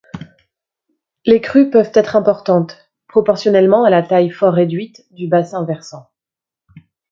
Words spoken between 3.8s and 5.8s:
à la taille fort réduite du bassin